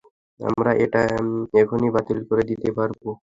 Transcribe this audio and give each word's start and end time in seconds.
আমরা 0.39 0.71
এটা 0.83 1.01
এখনি 1.61 1.87
বাতিল 1.95 2.19
করে 2.29 2.43
দিতে 2.49 2.69
পারব। 2.77 3.01